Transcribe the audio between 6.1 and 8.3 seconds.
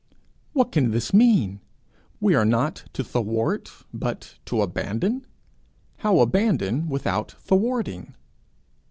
abandon, without thwarting?'